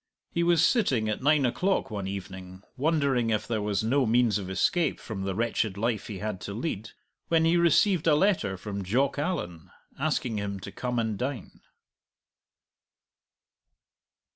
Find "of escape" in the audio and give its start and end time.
4.39-4.99